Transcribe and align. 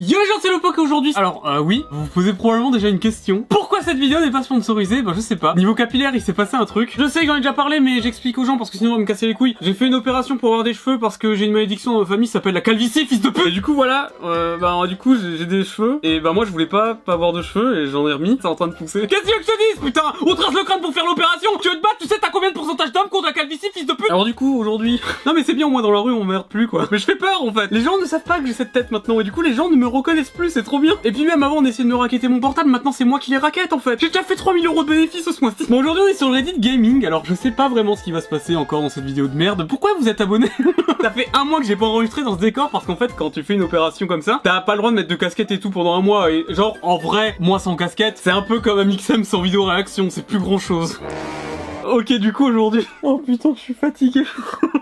Yo 0.00 0.16
les 0.16 0.26
gens 0.28 0.38
c'est 0.40 0.52
le 0.52 0.60
Poké 0.60 0.80
aujourd'hui 0.80 1.12
Alors 1.16 1.44
euh, 1.44 1.58
oui, 1.58 1.84
vous 1.90 2.02
vous 2.02 2.06
posez 2.06 2.32
probablement 2.32 2.70
déjà 2.70 2.88
une 2.88 3.00
question. 3.00 3.44
Pourquoi 3.48 3.77
cette 3.82 3.98
vidéo 3.98 4.20
n'est 4.20 4.30
pas 4.30 4.42
sponsorisée 4.42 5.02
Bah 5.02 5.12
je 5.14 5.20
sais 5.20 5.36
pas. 5.36 5.54
Niveau 5.54 5.74
capillaire 5.74 6.12
il 6.14 6.20
s'est 6.20 6.32
passé 6.32 6.56
un 6.56 6.64
truc. 6.64 6.94
Je 6.98 7.06
sais 7.06 7.20
que 7.20 7.26
j'en 7.26 7.34
ai 7.34 7.40
déjà 7.40 7.52
parlé 7.52 7.80
mais 7.80 8.00
j'explique 8.00 8.38
aux 8.38 8.44
gens 8.44 8.56
parce 8.56 8.70
que 8.70 8.78
sinon 8.78 8.92
on 8.92 8.94
va 8.94 9.00
me 9.00 9.06
casser 9.06 9.26
les 9.26 9.34
couilles. 9.34 9.56
J'ai 9.60 9.74
fait 9.74 9.86
une 9.86 9.94
opération 9.94 10.36
pour 10.36 10.50
avoir 10.50 10.64
des 10.64 10.74
cheveux 10.74 10.98
parce 10.98 11.18
que 11.18 11.34
j'ai 11.34 11.46
une 11.46 11.52
malédiction 11.52 11.92
dans 11.92 12.00
ma 12.00 12.06
famille 12.06 12.26
qui 12.26 12.32
s'appelle 12.32 12.54
la 12.54 12.60
calvitie 12.60 13.06
fils 13.06 13.20
de 13.20 13.30
pute 13.30 13.46
Et 13.46 13.50
du 13.50 13.62
coup 13.62 13.74
voilà, 13.74 14.10
euh, 14.24 14.56
bah 14.56 14.74
du 14.88 14.96
coup 14.96 15.16
j'ai 15.16 15.46
des 15.46 15.64
cheveux 15.64 15.98
et 16.02 16.20
bah 16.20 16.32
moi 16.32 16.44
je 16.44 16.50
voulais 16.50 16.66
pas, 16.66 16.94
pas 16.94 17.12
avoir 17.14 17.32
de 17.32 17.42
cheveux 17.42 17.82
et 17.82 17.86
j'en 17.86 18.06
ai 18.08 18.12
remis, 18.12 18.38
c'est 18.40 18.48
en 18.48 18.54
train 18.54 18.68
de 18.68 18.74
pousser. 18.74 19.06
Qu'est-ce 19.06 19.22
que 19.22 19.42
je 19.42 19.46
te 19.46 19.74
dise 19.74 19.84
putain? 19.84 20.12
On 20.22 20.34
trace 20.34 20.54
le 20.54 20.64
crâne 20.64 20.80
pour 20.80 20.92
faire 20.92 21.06
l'opération 21.06 21.50
Tu 21.60 21.68
veux 21.68 21.76
te 21.76 21.82
battre, 21.82 21.96
tu 22.00 22.06
sais 22.08 22.18
t'as 22.20 22.30
combien 22.30 22.50
de 22.50 22.54
pourcentage 22.54 22.92
d'hommes 22.92 23.08
contre 23.08 23.26
la 23.26 23.32
calvitie 23.32 23.68
fils 23.72 23.86
de 23.86 23.92
pute? 23.92 24.10
Alors 24.10 24.24
du 24.24 24.34
coup 24.34 24.58
aujourd'hui... 24.58 25.00
non 25.26 25.32
mais 25.34 25.42
c'est 25.44 25.54
bien 25.54 25.66
au 25.66 25.70
moins 25.70 25.82
dans 25.82 25.92
la 25.92 26.00
rue 26.00 26.12
on 26.12 26.24
merde 26.24 26.46
plus 26.48 26.68
quoi. 26.68 26.86
Mais 26.90 26.98
je 26.98 27.04
fais 27.04 27.16
peur 27.16 27.42
en 27.42 27.52
fait. 27.52 27.70
Les 27.70 27.80
gens 27.80 27.98
ne 27.98 28.06
savent 28.06 28.22
pas 28.22 28.40
que 28.40 28.46
j'ai 28.46 28.52
cette 28.52 28.72
tête 28.72 28.90
maintenant 28.90 29.20
et 29.20 29.24
du 29.24 29.32
coup 29.32 29.42
les 29.42 29.54
gens 29.54 29.70
ne 29.70 29.76
me 29.76 29.86
reconnaissent 29.86 30.30
plus, 30.30 30.50
c'est 30.50 30.62
trop 30.62 30.78
bien. 30.78 30.94
Et 31.04 31.12
puis 31.12 31.24
même 31.24 31.42
avant 31.42 31.56
on 31.56 31.64
essayait 31.64 31.84
de 31.84 31.90
me 31.90 31.96
raqueter 31.96 32.28
mon 32.28 32.40
portable, 32.40 32.70
maintenant 32.70 32.92
c'est 32.92 33.04
moi 33.04 33.18
qui 33.18 33.30
les 33.30 33.38
raquette 33.38 33.67
en 33.72 33.78
fait. 33.78 33.98
J'ai 34.00 34.08
déjà 34.08 34.22
fait 34.22 34.36
3000 34.36 34.66
euros 34.66 34.84
de 34.84 34.88
bénéfices 34.88 35.30
ce 35.30 35.40
mois-ci. 35.40 35.66
Bon 35.68 35.80
aujourd'hui 35.80 36.02
on 36.06 36.08
est 36.08 36.14
sur 36.14 36.32
Reddit 36.32 36.58
Gaming, 36.58 37.04
alors 37.06 37.24
je 37.24 37.34
sais 37.34 37.50
pas 37.50 37.68
vraiment 37.68 37.96
ce 37.96 38.02
qui 38.02 38.12
va 38.12 38.20
se 38.20 38.28
passer 38.28 38.56
encore 38.56 38.82
dans 38.82 38.88
cette 38.88 39.04
vidéo 39.04 39.28
de 39.28 39.36
merde. 39.36 39.66
Pourquoi 39.68 39.90
vous 39.98 40.08
êtes 40.08 40.20
abonné? 40.20 40.48
Ça 41.02 41.10
fait 41.10 41.28
un 41.32 41.44
mois 41.44 41.60
que 41.60 41.66
j'ai 41.66 41.76
pas 41.76 41.86
enregistré 41.86 42.22
dans 42.22 42.34
ce 42.36 42.40
décor 42.40 42.70
parce 42.70 42.86
qu'en 42.86 42.96
fait 42.96 43.14
quand 43.16 43.30
tu 43.30 43.42
fais 43.42 43.54
une 43.54 43.62
opération 43.62 44.06
comme 44.06 44.22
ça, 44.22 44.40
t'as 44.42 44.60
pas 44.60 44.72
le 44.72 44.78
droit 44.78 44.90
de 44.90 44.96
mettre 44.96 45.08
de 45.08 45.14
casquette 45.14 45.50
et 45.50 45.60
tout 45.60 45.70
pendant 45.70 45.94
un 45.94 46.02
mois 46.02 46.30
et 46.30 46.44
genre 46.48 46.76
en 46.82 46.98
vrai, 46.98 47.36
moi 47.40 47.58
sans 47.58 47.76
casquette, 47.76 48.18
c'est 48.22 48.30
un 48.30 48.42
peu 48.42 48.60
comme 48.60 48.78
un 48.78 48.84
mixem 48.84 49.24
sans 49.24 49.40
vidéo 49.40 49.64
réaction, 49.64 50.08
c'est 50.10 50.26
plus 50.26 50.38
grand 50.38 50.58
chose. 50.58 51.00
Ok, 51.90 52.12
du 52.12 52.32
coup 52.32 52.44
aujourd'hui. 52.46 52.86
Oh 53.02 53.18
putain, 53.24 53.50
je 53.54 53.60
suis 53.60 53.74
fatigué. 53.74 54.22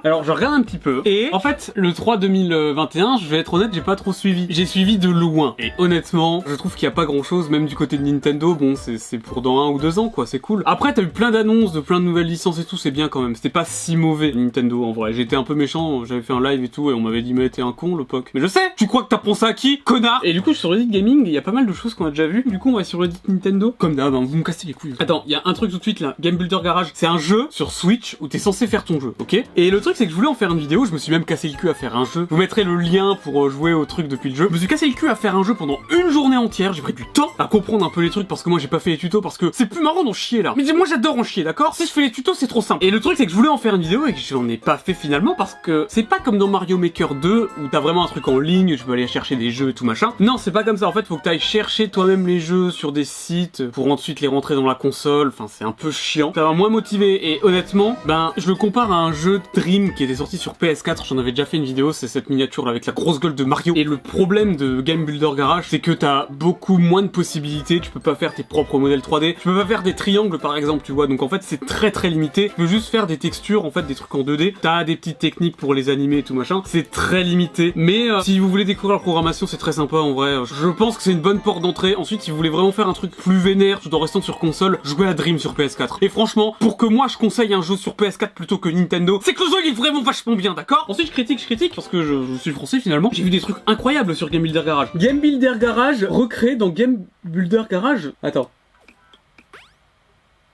Alors 0.02 0.24
je 0.24 0.32
regarde 0.32 0.54
un 0.54 0.62
petit 0.62 0.78
peu 0.78 1.02
et 1.04 1.28
en 1.32 1.38
fait 1.38 1.72
le 1.76 1.92
3 1.92 2.16
2021, 2.16 3.18
je 3.18 3.26
vais 3.28 3.38
être 3.38 3.54
honnête, 3.54 3.70
j'ai 3.72 3.80
pas 3.82 3.94
trop 3.94 4.12
suivi. 4.12 4.46
J'ai 4.48 4.66
suivi 4.66 4.98
de 4.98 5.08
loin 5.08 5.54
et 5.58 5.72
honnêtement, 5.78 6.42
je 6.46 6.54
trouve 6.54 6.74
qu'il 6.74 6.84
y 6.84 6.88
a 6.88 6.92
pas 6.92 7.04
grand 7.04 7.22
chose, 7.22 7.50
même 7.50 7.66
du 7.66 7.76
côté 7.76 7.98
de 7.98 8.04
Nintendo. 8.04 8.54
Bon, 8.54 8.74
c'est 8.74 8.98
c'est 8.98 9.18
pour 9.18 9.42
dans 9.42 9.60
un 9.60 9.70
ou 9.70 9.78
deux 9.78 9.98
ans 9.98 10.08
quoi, 10.08 10.26
c'est 10.26 10.38
cool. 10.40 10.62
Après 10.66 10.92
t'as 10.94 11.02
eu 11.02 11.08
plein 11.08 11.30
d'annonces 11.30 11.72
de 11.72 11.80
plein 11.80 12.00
de 12.00 12.04
nouvelles 12.04 12.26
licences 12.26 12.58
et 12.58 12.64
tout, 12.64 12.76
c'est 12.76 12.90
bien 12.90 13.08
quand 13.08 13.20
même. 13.20 13.36
C'était 13.36 13.50
pas 13.50 13.64
si 13.64 13.96
mauvais 13.96 14.32
Nintendo 14.32 14.84
en 14.84 14.92
vrai. 14.92 15.12
J'étais 15.12 15.36
un 15.36 15.44
peu 15.44 15.54
méchant, 15.54 16.04
j'avais 16.04 16.22
fait 16.22 16.32
un 16.32 16.42
live 16.42 16.64
et 16.64 16.68
tout 16.68 16.90
et 16.90 16.94
on 16.94 17.00
m'avait 17.00 17.22
dit 17.22 17.34
mais 17.34 17.48
t'es 17.50 17.62
un 17.62 17.72
con 17.72 17.94
le 17.96 18.04
poc. 18.04 18.30
Mais 18.34 18.40
je 18.40 18.46
sais. 18.46 18.72
Tu 18.76 18.86
crois 18.86 19.02
que 19.02 19.08
t'as 19.08 19.18
pensé 19.18 19.44
à 19.44 19.52
qui, 19.52 19.80
connard? 19.80 20.20
Et 20.24 20.32
du 20.32 20.42
coup 20.42 20.54
sur 20.54 20.70
Reddit 20.70 20.88
Gaming, 20.88 21.22
il 21.26 21.32
y 21.32 21.38
a 21.38 21.42
pas 21.42 21.52
mal 21.52 21.66
de 21.66 21.72
choses 21.72 21.94
qu'on 21.94 22.06
a 22.06 22.10
déjà 22.10 22.26
vues. 22.26 22.44
Du 22.46 22.58
coup 22.58 22.70
on 22.70 22.76
va 22.76 22.84
sur 22.84 23.00
Reddit 23.00 23.20
Nintendo. 23.28 23.74
Comme 23.76 23.94
d'hab, 23.94 24.14
hein, 24.14 24.24
vous 24.26 24.36
me 24.36 24.42
cassez 24.42 24.66
les 24.66 24.72
couilles. 24.72 24.94
Attends, 24.98 25.22
il 25.26 25.32
y 25.32 25.34
a 25.34 25.42
un 25.44 25.52
truc 25.52 25.70
tout 25.70 25.78
de 25.78 25.82
suite 25.82 26.00
là. 26.00 26.14
Game 26.20 26.36
Builder 26.36 26.58
Garage, 26.64 26.88
c'est 26.98 27.06
un 27.06 27.18
jeu 27.18 27.48
sur 27.50 27.72
Switch 27.72 28.16
où 28.20 28.28
t'es 28.28 28.38
censé 28.38 28.66
faire 28.66 28.82
ton 28.82 28.98
jeu, 28.98 29.12
ok? 29.18 29.36
Et 29.56 29.70
le 29.70 29.82
truc 29.82 29.96
c'est 29.96 30.06
que 30.06 30.10
je 30.10 30.16
voulais 30.16 30.28
en 30.28 30.34
faire 30.34 30.50
une 30.50 30.58
vidéo, 30.58 30.86
je 30.86 30.92
me 30.92 30.96
suis 30.96 31.12
même 31.12 31.26
cassé 31.26 31.46
le 31.46 31.54
cul 31.54 31.68
à 31.68 31.74
faire 31.74 31.94
un 31.94 32.06
jeu. 32.06 32.26
Je 32.30 32.34
vous 32.34 32.38
mettrai 32.38 32.64
le 32.64 32.74
lien 32.76 33.18
pour 33.22 33.44
euh, 33.44 33.50
jouer 33.50 33.74
au 33.74 33.84
truc 33.84 34.08
depuis 34.08 34.30
le 34.30 34.34
jeu. 34.34 34.46
Je 34.48 34.54
me 34.54 34.58
suis 34.58 34.66
cassé 34.66 34.86
le 34.86 34.94
cul 34.94 35.10
à 35.10 35.14
faire 35.14 35.36
un 35.36 35.42
jeu 35.42 35.54
pendant 35.54 35.78
une 35.90 36.08
journée 36.08 36.38
entière, 36.38 36.72
j'ai 36.72 36.80
pris 36.80 36.94
du 36.94 37.04
temps 37.12 37.30
à 37.38 37.48
comprendre 37.48 37.84
un 37.84 37.90
peu 37.90 38.00
les 38.00 38.08
trucs 38.08 38.26
parce 38.26 38.42
que 38.42 38.48
moi 38.48 38.58
j'ai 38.58 38.68
pas 38.68 38.78
fait 38.78 38.92
les 38.92 38.96
tutos 38.96 39.20
parce 39.20 39.36
que 39.36 39.50
c'est 39.52 39.66
plus 39.66 39.82
marrant 39.82 40.04
d'en 40.04 40.14
chier 40.14 40.40
là. 40.40 40.54
Mais 40.56 40.64
moi 40.72 40.86
j'adore 40.88 41.18
en 41.18 41.22
chier, 41.22 41.44
d'accord? 41.44 41.74
Si 41.74 41.84
je 41.84 41.92
fais 41.92 42.00
les 42.00 42.10
tutos 42.10 42.32
c'est 42.32 42.46
trop 42.46 42.62
simple. 42.62 42.82
Et 42.82 42.90
le 42.90 42.98
truc 42.98 43.18
c'est 43.18 43.26
que 43.26 43.30
je 43.30 43.36
voulais 43.36 43.50
en 43.50 43.58
faire 43.58 43.74
une 43.74 43.82
vidéo 43.82 44.06
et 44.06 44.14
que 44.14 44.18
j'en 44.18 44.48
ai 44.48 44.56
pas 44.56 44.78
fait 44.78 44.94
finalement 44.94 45.34
parce 45.36 45.54
que 45.62 45.84
c'est 45.90 46.02
pas 46.02 46.18
comme 46.18 46.38
dans 46.38 46.48
Mario 46.48 46.78
Maker 46.78 47.14
2 47.14 47.50
où 47.58 47.68
t'as 47.70 47.80
vraiment 47.80 48.06
un 48.06 48.08
truc 48.08 48.26
en 48.26 48.38
ligne, 48.38 48.74
tu 48.74 48.84
peux 48.84 48.92
aller 48.92 49.06
chercher 49.06 49.36
des 49.36 49.50
jeux 49.50 49.68
et 49.68 49.74
tout 49.74 49.84
machin. 49.84 50.14
Non, 50.18 50.38
c'est 50.38 50.50
pas 50.50 50.64
comme 50.64 50.78
ça 50.78 50.88
en 50.88 50.92
fait, 50.92 51.06
faut 51.06 51.18
que 51.18 51.24
t'ailles 51.24 51.40
chercher 51.40 51.88
toi-même 51.88 52.26
les 52.26 52.40
jeux 52.40 52.70
sur 52.70 52.90
des 52.90 53.04
sites 53.04 53.68
pour 53.68 53.92
ensuite 53.92 54.22
les 54.22 54.28
rentrer 54.28 54.54
dans 54.54 54.66
la 54.66 54.74
console. 54.74 55.28
Enfin, 55.28 55.44
c'est 55.46 55.64
un 55.64 55.72
peu 55.72 55.90
chiant. 55.90 56.32
Va 56.34 56.54
moins 56.54 56.70
et 56.94 57.40
honnêtement, 57.42 57.96
ben 58.04 58.32
je 58.36 58.48
le 58.48 58.54
compare 58.54 58.92
à 58.92 58.96
un 58.96 59.12
jeu 59.12 59.40
Dream 59.54 59.94
qui 59.94 60.04
était 60.04 60.16
sorti 60.16 60.38
sur 60.38 60.52
PS4, 60.54 61.06
j'en 61.06 61.18
avais 61.18 61.32
déjà 61.32 61.44
fait 61.44 61.56
une 61.56 61.64
vidéo, 61.64 61.92
c'est 61.92 62.08
cette 62.08 62.30
miniature 62.30 62.64
là 62.64 62.70
avec 62.70 62.86
la 62.86 62.92
grosse 62.92 63.20
gueule 63.20 63.34
de 63.34 63.44
Mario. 63.44 63.74
Et 63.76 63.84
le 63.84 63.96
problème 63.96 64.56
de 64.56 64.80
Game 64.80 65.04
Builder 65.04 65.30
Garage, 65.36 65.66
c'est 65.68 65.80
que 65.80 65.90
t'as 65.90 66.26
beaucoup 66.30 66.78
moins 66.78 67.02
de 67.02 67.08
possibilités, 67.08 67.80
tu 67.80 67.90
peux 67.90 68.00
pas 68.00 68.14
faire 68.14 68.34
tes 68.34 68.42
propres 68.42 68.78
modèles 68.78 69.00
3D, 69.00 69.34
tu 69.34 69.48
peux 69.48 69.56
pas 69.56 69.66
faire 69.66 69.82
des 69.82 69.94
triangles 69.94 70.38
par 70.38 70.56
exemple, 70.56 70.82
tu 70.84 70.92
vois, 70.92 71.06
donc 71.06 71.22
en 71.22 71.28
fait 71.28 71.42
c'est 71.42 71.64
très 71.64 71.90
très 71.90 72.10
limité. 72.10 72.48
Tu 72.48 72.54
peux 72.54 72.66
juste 72.66 72.88
faire 72.88 73.06
des 73.06 73.16
textures, 73.16 73.64
en 73.64 73.70
fait 73.70 73.82
des 73.86 73.94
trucs 73.94 74.14
en 74.14 74.22
2D, 74.22 74.54
t'as 74.60 74.84
des 74.84 74.96
petites 74.96 75.18
techniques 75.18 75.56
pour 75.56 75.74
les 75.74 75.88
animer 75.88 76.18
et 76.18 76.22
tout 76.22 76.34
machin, 76.34 76.62
c'est 76.66 76.90
très 76.90 77.22
limité. 77.22 77.72
Mais 77.74 78.10
euh, 78.10 78.20
si 78.20 78.38
vous 78.38 78.48
voulez 78.48 78.64
découvrir 78.64 78.98
la 78.98 79.02
programmation, 79.02 79.46
c'est 79.46 79.56
très 79.56 79.72
sympa 79.72 79.96
en 79.96 80.12
vrai. 80.12 80.36
Je 80.44 80.68
pense 80.68 80.96
que 80.96 81.02
c'est 81.02 81.12
une 81.12 81.20
bonne 81.20 81.40
porte 81.40 81.62
d'entrée. 81.62 81.96
Ensuite, 81.96 82.22
si 82.22 82.30
vous 82.30 82.36
voulez 82.36 82.48
vraiment 82.48 82.72
faire 82.72 82.88
un 82.88 82.92
truc 82.92 83.10
plus 83.10 83.38
vénère 83.38 83.80
tout 83.80 83.94
en 83.94 83.98
restant 83.98 84.20
sur 84.20 84.38
console, 84.38 84.78
jouez 84.84 85.06
à 85.06 85.14
Dream 85.14 85.38
sur 85.38 85.54
PS4. 85.54 85.98
Et 86.02 86.08
franchement, 86.08 86.54
pour 86.76 86.88
que 86.88 86.94
moi 86.94 87.06
je 87.08 87.16
conseille 87.16 87.54
un 87.54 87.62
jeu 87.62 87.76
sur 87.76 87.94
PS4 87.94 88.32
plutôt 88.34 88.58
que 88.58 88.68
Nintendo, 88.68 89.18
c'est 89.24 89.32
que 89.32 89.42
le 89.42 89.48
jeu 89.48 89.56
il 89.64 89.70
est 89.70 89.74
vraiment 89.74 90.02
vachement 90.02 90.34
bien, 90.34 90.52
d'accord 90.52 90.84
Ensuite, 90.88 91.06
je 91.06 91.12
critique, 91.12 91.40
je 91.40 91.46
critique 91.46 91.74
parce 91.74 91.88
que 91.88 92.02
je, 92.02 92.34
je 92.34 92.38
suis 92.38 92.50
français 92.50 92.80
finalement. 92.80 93.08
J'ai 93.12 93.22
vu 93.22 93.30
des 93.30 93.40
trucs 93.40 93.56
incroyables 93.66 94.14
sur 94.14 94.28
Game 94.28 94.42
Builder 94.42 94.62
Garage. 94.64 94.88
Game 94.94 95.20
Builder 95.20 95.54
Garage 95.58 96.04
recréé 96.04 96.54
dans 96.54 96.68
Game 96.68 97.06
Builder 97.24 97.62
Garage? 97.70 98.12
Attends. 98.22 98.50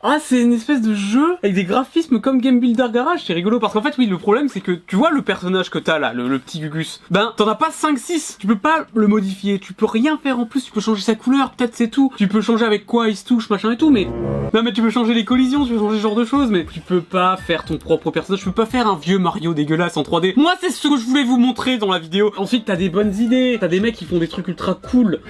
Ah, 0.05 0.19
c'est 0.21 0.43
une 0.43 0.53
espèce 0.53 0.83
de 0.83 0.97
jeu 0.97 1.37
avec 1.45 1.55
des 1.55 1.63
graphismes 1.63 2.21
comme 2.21 2.41
Game 2.41 2.59
Builder 2.59 2.89
Garage, 2.93 3.21
c'est 3.25 3.35
rigolo 3.35 3.61
parce 3.61 3.73
qu'en 3.73 3.83
fait, 3.83 3.95
oui, 3.99 4.07
le 4.07 4.19
problème 4.19 4.49
c'est 4.49 4.61
que 4.61 4.73
tu 4.73 4.97
vois 4.97 5.13
le 5.13 5.23
personnage 5.23 5.71
que 5.71 5.79
t'as 5.79 6.01
là, 6.01 6.13
le, 6.13 6.41
petit 6.41 6.59
Gugus, 6.59 7.01
ben 7.13 7.33
t'en 7.37 7.47
as 7.47 7.55
pas 7.55 7.69
5-6, 7.71 8.39
tu 8.41 8.49
peux 8.49 8.59
pas 8.59 8.85
le 8.97 9.07
modifier, 9.07 9.61
tu 9.61 9.75
peux 9.75 9.87
rien 9.87 10.19
faire 10.21 10.41
en 10.41 10.45
plus, 10.45 10.65
tu 10.65 10.73
peux 10.73 10.81
changer 10.81 11.03
sa 11.03 11.15
couleur, 11.15 11.53
peut-être 11.53 11.77
c'est 11.77 11.87
tout, 11.87 12.11
tu 12.17 12.27
peux 12.27 12.41
changer 12.41 12.65
avec 12.65 12.85
quoi 12.85 13.11
il 13.11 13.17
se 13.17 13.25
touche, 13.25 13.49
machin 13.49 13.71
et 13.71 13.77
tout, 13.77 13.93
mais. 13.93 14.09
Non, 14.53 14.65
mais 14.65 14.73
tu 14.73 14.83
peux 14.83 14.91
changer 14.91 15.15
les 15.15 15.25
collisions, 15.25 15.65
tu 15.65 15.73
peux 15.75 15.79
changer 15.79 15.99
ce 15.99 16.03
genre 16.03 16.17
de 16.17 16.25
choses, 16.25 16.51
mais 16.51 16.67
tu 16.67 16.81
peux 16.81 17.01
pas 17.01 17.37
faire 17.37 17.65
ton 17.65 17.79
propre 17.79 18.11
personnage, 18.11 18.41
tu 18.41 18.47
peux 18.47 18.51
pas 18.51 18.67
faire 18.67 18.89
un 18.89 18.97
vieux 18.97 19.21
Mario 19.21 19.55
dégueulasse 19.55 19.97
en 19.97 20.03
3D. 20.03 20.35
Moi, 20.37 20.55
c'est 20.61 20.71
ce 20.71 20.89
que 20.89 20.97
je 20.97 21.05
voulais 21.05 21.23
vous 21.23 21.39
montrer 21.39 21.79
dans 21.79 21.93
la 21.93 22.01
vidéo. 22.01 22.33
Ensuite, 22.37 22.65
t'as 22.65 22.75
des 22.75 22.89
bonnes 22.89 23.15
idées, 23.21 23.57
t'as 23.61 23.69
des 23.69 23.79
mecs 23.79 23.95
qui 23.95 24.05
font 24.05 24.19
des 24.19 24.27
trucs 24.27 24.49
ultra 24.49 24.75
cool. 24.75 25.21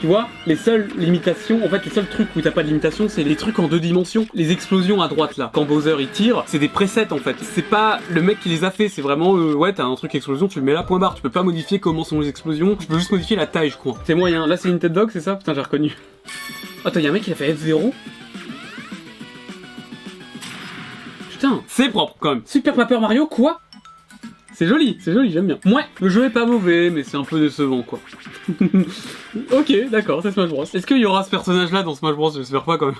Tu 0.00 0.06
vois, 0.06 0.28
les 0.46 0.56
seules 0.56 0.88
limitations, 0.96 1.62
en 1.62 1.68
fait, 1.68 1.84
les 1.84 1.90
seuls 1.90 2.06
trucs 2.06 2.34
où 2.34 2.40
t'as 2.40 2.50
pas 2.50 2.62
de 2.62 2.68
limitation, 2.68 3.06
c'est 3.10 3.22
les 3.22 3.36
trucs 3.36 3.58
en 3.58 3.68
deux 3.68 3.80
dimensions. 3.80 4.26
Les 4.32 4.50
explosions 4.50 5.02
à 5.02 5.08
droite 5.08 5.36
là, 5.36 5.50
quand 5.52 5.66
Bowser 5.66 5.96
il 6.00 6.08
tire, 6.08 6.42
c'est 6.46 6.58
des 6.58 6.68
presets 6.68 7.12
en 7.12 7.18
fait. 7.18 7.36
C'est 7.42 7.60
pas 7.60 8.00
le 8.10 8.22
mec 8.22 8.40
qui 8.40 8.48
les 8.48 8.64
a 8.64 8.70
fait, 8.70 8.88
c'est 8.88 9.02
vraiment, 9.02 9.36
euh, 9.36 9.52
ouais, 9.52 9.74
t'as 9.74 9.84
un 9.84 9.94
truc 9.96 10.14
explosion, 10.14 10.48
tu 10.48 10.58
le 10.58 10.64
mets 10.64 10.72
là, 10.72 10.84
point 10.84 10.98
barre. 10.98 11.14
Tu 11.16 11.20
peux 11.20 11.28
pas 11.28 11.42
modifier 11.42 11.80
comment 11.80 12.02
sont 12.02 12.18
les 12.18 12.28
explosions, 12.28 12.76
tu 12.76 12.86
peux 12.86 12.96
juste 12.96 13.12
modifier 13.12 13.36
la 13.36 13.46
taille, 13.46 13.68
je 13.68 13.76
crois. 13.76 13.98
C'est 14.06 14.14
moyen. 14.14 14.46
Là, 14.46 14.56
c'est 14.56 14.70
une 14.70 14.78
tête 14.78 14.94
dog, 14.94 15.10
c'est 15.12 15.20
ça? 15.20 15.36
Putain, 15.36 15.52
j'ai 15.52 15.60
reconnu. 15.60 15.94
Attends, 16.86 17.00
y'a 17.00 17.10
un 17.10 17.12
mec 17.12 17.22
qui 17.22 17.32
a 17.32 17.34
fait 17.34 17.52
F0 17.52 17.92
Putain, 21.30 21.62
c'est 21.68 21.90
propre 21.90 22.16
quand 22.18 22.30
même. 22.36 22.42
Super 22.46 22.74
Paper 22.74 23.00
Mario, 23.00 23.26
quoi? 23.26 23.60
C'est 24.60 24.66
joli, 24.66 24.98
c'est 25.00 25.14
joli, 25.14 25.32
j'aime 25.32 25.46
bien. 25.46 25.58
Ouais, 25.64 25.86
le 26.02 26.10
jeu 26.10 26.26
est 26.26 26.30
pas 26.30 26.44
mauvais, 26.44 26.90
mais 26.90 27.02
c'est 27.02 27.16
un 27.16 27.24
peu 27.24 27.40
décevant, 27.40 27.80
quoi. 27.80 27.98
ok, 29.52 29.88
d'accord, 29.90 30.20
c'est 30.22 30.32
Smash 30.32 30.50
Bros. 30.50 30.64
Est-ce 30.64 30.86
qu'il 30.86 30.98
y 30.98 31.06
aura 31.06 31.24
ce 31.24 31.30
personnage-là 31.30 31.82
dans 31.82 31.94
Smash 31.94 32.14
Bros? 32.14 32.30
J'espère 32.30 32.64
pas, 32.64 32.76
quand 32.76 32.88
même. 32.88 32.94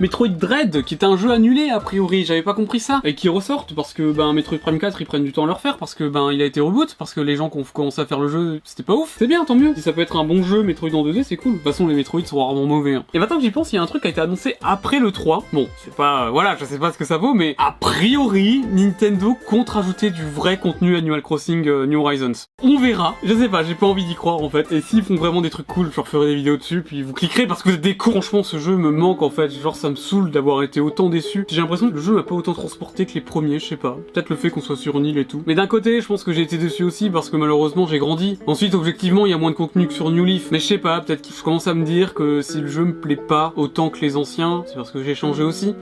Metroid 0.00 0.28
Dread, 0.28 0.84
qui 0.84 0.94
est 0.94 1.02
un 1.04 1.16
jeu 1.16 1.32
annulé 1.32 1.70
a 1.70 1.80
priori, 1.80 2.24
j'avais 2.24 2.42
pas 2.42 2.54
compris 2.54 2.78
ça, 2.78 3.00
et 3.02 3.16
qui 3.16 3.28
ressortent 3.28 3.74
parce 3.74 3.92
que 3.92 4.12
ben 4.12 4.32
Metroid 4.32 4.58
Prime 4.58 4.78
4 4.78 5.00
ils 5.00 5.06
prennent 5.06 5.24
du 5.24 5.32
temps 5.32 5.42
à 5.42 5.46
le 5.46 5.52
refaire 5.52 5.76
parce 5.76 5.96
que 5.96 6.08
ben 6.08 6.30
il 6.30 6.40
a 6.40 6.44
été 6.44 6.60
reboot, 6.60 6.94
parce 6.96 7.12
que 7.14 7.20
les 7.20 7.34
gens 7.34 7.50
qui 7.50 7.58
ont 7.58 7.64
commencé 7.64 8.00
à 8.00 8.06
faire 8.06 8.20
le 8.20 8.28
jeu 8.28 8.60
c'était 8.62 8.84
pas 8.84 8.94
ouf. 8.94 9.16
C'est 9.18 9.26
bien, 9.26 9.44
tant 9.44 9.56
mieux. 9.56 9.74
Si 9.74 9.82
ça 9.82 9.92
peut 9.92 10.00
être 10.00 10.16
un 10.16 10.22
bon 10.24 10.44
jeu 10.44 10.62
Metroid 10.62 10.90
en 10.94 11.04
2D, 11.04 11.24
c'est 11.24 11.36
cool. 11.36 11.52
De 11.54 11.56
toute 11.58 11.64
façon 11.66 11.88
les 11.88 11.96
Metroid 11.96 12.24
sont 12.24 12.38
rarement 12.38 12.64
mauvais. 12.66 12.94
hein. 12.94 13.04
Et 13.12 13.18
maintenant 13.18 13.38
que 13.38 13.42
j'y 13.42 13.50
pense, 13.50 13.72
il 13.72 13.76
y 13.76 13.78
a 13.78 13.82
un 13.82 13.86
truc 13.86 14.02
qui 14.02 14.06
a 14.08 14.10
été 14.10 14.20
annoncé 14.20 14.54
après 14.62 15.00
le 15.00 15.10
3. 15.10 15.42
Bon, 15.52 15.66
c'est 15.84 15.94
pas, 15.94 16.26
euh, 16.26 16.30
voilà, 16.30 16.56
je 16.60 16.64
sais 16.64 16.78
pas 16.78 16.92
ce 16.92 16.98
que 16.98 17.04
ça 17.04 17.16
vaut, 17.16 17.34
mais 17.34 17.56
a 17.58 17.72
priori 17.72 18.62
Nintendo 18.70 19.36
compte 19.46 19.70
rajouter 19.70 20.10
du 20.10 20.24
vrai 20.24 20.58
contenu 20.60 20.96
Animal 20.96 21.22
Crossing 21.22 21.66
euh, 21.66 21.86
New 21.86 22.00
Horizons. 22.00 22.32
On 22.62 22.78
verra. 22.78 23.16
Je 23.24 23.34
sais 23.34 23.48
pas, 23.48 23.64
j'ai 23.64 23.74
pas 23.74 23.86
envie 23.86 24.04
d'y 24.04 24.14
croire 24.14 24.40
en 24.42 24.48
fait. 24.48 24.70
Et 24.70 24.80
s'ils 24.80 25.02
font 25.02 25.16
vraiment 25.16 25.40
des 25.40 25.50
trucs 25.50 25.66
cool, 25.66 25.90
je 25.90 25.96
leur 25.96 26.06
ferai 26.06 26.26
des 26.26 26.34
vidéos 26.36 26.56
dessus, 26.56 26.82
puis 26.82 27.02
vous 27.02 27.12
cliquerez 27.14 27.48
parce 27.48 27.64
que 27.64 27.70
vous 27.70 27.74
êtes 27.74 27.80
des 27.80 27.96
cons. 27.96 28.12
Franchement, 28.12 28.42
ce 28.44 28.58
jeu 28.58 28.76
me 28.76 28.92
manque 28.92 29.22
en 29.22 29.30
fait. 29.30 29.48
Genre 29.50 29.74
ça 29.74 29.87
me 29.90 29.96
saoule 29.96 30.30
d'avoir 30.30 30.62
été 30.62 30.80
autant 30.80 31.08
déçu. 31.08 31.44
J'ai 31.48 31.60
l'impression 31.60 31.88
que 31.88 31.94
le 31.94 32.00
jeu 32.00 32.14
m'a 32.14 32.22
pas 32.22 32.34
autant 32.34 32.54
transporté 32.54 33.06
que 33.06 33.14
les 33.14 33.20
premiers, 33.20 33.58
je 33.58 33.66
sais 33.66 33.76
pas. 33.76 33.98
Peut-être 34.12 34.28
le 34.28 34.36
fait 34.36 34.50
qu'on 34.50 34.60
soit 34.60 34.76
sur 34.76 34.98
une 34.98 35.06
île 35.06 35.18
et 35.18 35.24
tout. 35.24 35.42
Mais 35.46 35.54
d'un 35.54 35.66
côté, 35.66 36.00
je 36.00 36.06
pense 36.06 36.24
que 36.24 36.32
j'ai 36.32 36.42
été 36.42 36.58
déçu 36.58 36.84
aussi 36.84 37.10
parce 37.10 37.30
que 37.30 37.36
malheureusement 37.36 37.86
j'ai 37.86 37.98
grandi. 37.98 38.38
Ensuite, 38.46 38.74
objectivement, 38.74 39.26
il 39.26 39.30
y 39.30 39.34
a 39.34 39.38
moins 39.38 39.50
de 39.50 39.56
contenu 39.56 39.86
que 39.86 39.92
sur 39.92 40.10
New 40.10 40.24
Leaf. 40.24 40.50
Mais 40.50 40.58
je 40.58 40.66
sais 40.66 40.78
pas, 40.78 41.00
peut-être 41.00 41.22
que 41.22 41.34
je 41.34 41.42
commence 41.42 41.66
à 41.66 41.74
me 41.74 41.84
dire 41.84 42.14
que 42.14 42.42
si 42.42 42.60
le 42.60 42.68
jeu 42.68 42.84
me 42.84 42.94
plaît 42.94 43.16
pas 43.16 43.52
autant 43.56 43.90
que 43.90 44.00
les 44.00 44.16
anciens, 44.16 44.64
c'est 44.66 44.76
parce 44.76 44.90
que 44.90 45.02
j'ai 45.02 45.14
changé 45.14 45.42
aussi. 45.42 45.74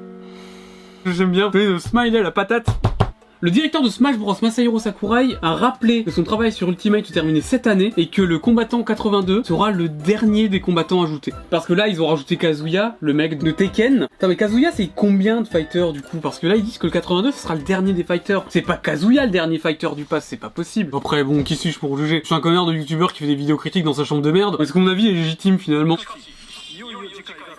J'aime 1.07 1.31
bien 1.31 1.51
le 1.53 1.79
smiley, 1.79 2.23
la 2.23 2.33
patate. 2.33 2.67
Le 3.43 3.51
directeur 3.51 3.83
de 3.83 3.91
Smash 3.91 4.17
Bros, 4.17 4.35
Masahiro 4.41 4.79
Sakurai, 4.79 5.37
a 5.43 5.55
rappelé 5.55 6.05
que 6.05 6.11
son 6.11 6.23
travail 6.23 6.51
sur 6.53 6.71
Ultimate 6.71 7.05
se 7.05 7.13
terminait 7.13 7.43
cette 7.43 7.67
année 7.67 7.93
et 7.99 8.07
que 8.07 8.23
le 8.23 8.39
combattant 8.39 8.83
82 8.83 9.45
sera 9.45 9.71
le 9.73 9.91
dernier 9.91 10.49
des 10.49 10.61
combattants 10.61 11.03
ajoutés. 11.03 11.35
Parce 11.51 11.67
que 11.67 11.75
là, 11.75 11.87
ils 11.87 12.01
ont 12.01 12.07
rajouté 12.07 12.39
Kazuya, 12.39 12.97
le 12.99 13.13
mec 13.13 13.39
de 13.39 13.51
Tekken. 13.51 14.05
Attends, 14.05 14.29
mais 14.29 14.37
Kazuya, 14.37 14.73
c'est 14.73 14.89
combien 14.95 15.43
de 15.43 15.49
fighters 15.49 15.93
du 15.93 16.01
coup 16.01 16.17
Parce 16.17 16.39
que 16.39 16.47
là, 16.47 16.57
ils 16.57 16.65
disent 16.65 16.79
que 16.79 16.87
le 16.87 16.93
82, 16.93 17.31
ce 17.31 17.39
sera 17.39 17.55
le 17.55 17.63
dernier 17.63 17.93
des 17.93 18.05
fighters. 18.05 18.43
C'est 18.49 18.63
pas 18.63 18.79
Kazuya 18.79 19.27
le 19.27 19.31
dernier 19.31 19.59
fighter 19.59 19.91
du 19.95 20.05
pass, 20.05 20.25
c'est 20.27 20.39
pas 20.39 20.49
possible. 20.49 20.97
Après, 20.97 21.23
bon, 21.23 21.43
qui 21.43 21.57
suis-je 21.57 21.79
pour 21.79 21.99
juger 21.99 22.21
Je 22.23 22.27
suis 22.27 22.35
un 22.35 22.41
connard 22.41 22.65
de 22.65 22.73
youtubeur 22.73 23.13
qui 23.13 23.19
fait 23.19 23.27
des 23.27 23.35
vidéos 23.35 23.59
critiques 23.59 23.85
dans 23.85 23.93
sa 23.93 24.05
chambre 24.05 24.23
de 24.23 24.31
merde. 24.31 24.57
Est-ce 24.61 24.73
que 24.73 24.79
mon 24.79 24.89
avis 24.89 25.09
est 25.09 25.13
légitime 25.13 25.59
finalement 25.59 25.99